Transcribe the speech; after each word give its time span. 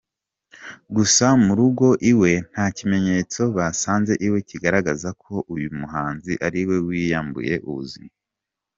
Gusa 0.95 1.25
mu 1.43 1.51
rugo 1.59 1.87
iwe 2.11 2.31
ntakimenyetso 2.51 3.41
basanze 3.57 4.13
iwe 4.27 4.39
kigaragaza 4.49 5.09
ko 5.23 5.33
uyu 5.55 5.69
muhanzi 5.79 6.33
ariwe 6.47 6.75
wiyambuye 6.87 7.55
ubuzima. 7.69 8.13